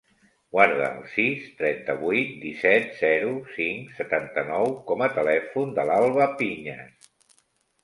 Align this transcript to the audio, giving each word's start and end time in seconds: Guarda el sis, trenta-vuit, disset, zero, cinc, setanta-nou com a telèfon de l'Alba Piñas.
Guarda 0.53 0.85
el 0.85 1.03
sis, 1.15 1.43
trenta-vuit, 1.59 2.31
disset, 2.45 2.89
zero, 3.03 3.35
cinc, 3.59 3.93
setanta-nou 3.99 4.75
com 4.89 5.07
a 5.09 5.13
telèfon 5.21 5.79
de 5.79 5.89
l'Alba 5.93 6.31
Piñas. 6.43 7.09